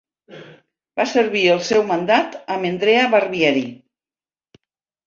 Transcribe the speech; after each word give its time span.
Va 0.99 1.05
servir 1.11 1.43
el 1.57 1.61
seu 1.69 1.85
mandat 1.91 2.41
amb 2.57 2.71
Andrea 2.73 3.05
Barbieri. 3.15 3.65